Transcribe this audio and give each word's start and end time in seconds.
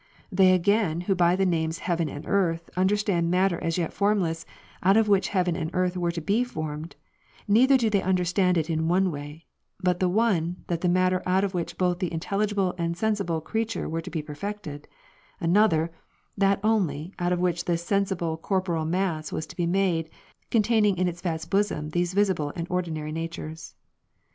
They 0.31 0.53
again 0.53 1.01
who 1.01 1.13
by 1.13 1.35
the 1.35 1.45
names 1.45 1.77
heaven 1.77 2.09
and 2.09 2.25
earth, 2.25 2.71
understand 2.75 3.29
matter 3.29 3.63
as 3.63 3.77
yet 3.77 3.93
formless, 3.93 4.47
out 4.81 4.97
of 4.97 5.07
which 5.07 5.27
heaven 5.27 5.55
and 5.55 5.69
earth 5.75 5.95
were 5.95 6.09
to 6.11 6.19
be 6.21 6.43
formed, 6.43 6.95
neither 7.47 7.77
do 7.77 7.87
they 7.87 8.01
understand 8.01 8.57
it 8.57 8.67
in 8.67 8.87
one 8.87 9.11
way; 9.11 9.45
but 9.79 9.99
the 9.99 10.09
one, 10.09 10.63
that 10.65 10.83
matter 10.89 11.21
out 11.27 11.43
of 11.43 11.53
which 11.53 11.77
both 11.77 11.99
the 11.99 12.11
intelligible 12.11 12.73
and 12.79 12.95
the 12.95 12.97
sensible 12.97 13.41
creature 13.41 13.87
were 13.87 14.01
to 14.01 14.09
be 14.09 14.23
perfected; 14.23 14.87
another, 15.39 15.91
that 16.35 16.59
only, 16.63 17.13
out 17.19 17.31
of 17.31 17.37
which 17.39 17.65
this 17.65 17.85
sensible 17.85 18.37
corporeal 18.37 18.85
mass 18.85 19.31
was 19.31 19.45
to 19.45 19.55
be 19.55 19.67
made, 19.67 20.09
containing 20.49 20.97
in 20.97 21.07
its 21.07 21.21
vast 21.21 21.51
bosom 21.51 21.89
these 21.91 22.15
visible 22.15 22.51
and 22.55 22.65
ordinary 22.71 23.11
natures. 23.11 23.75